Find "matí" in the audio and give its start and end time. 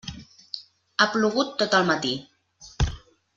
1.91-2.15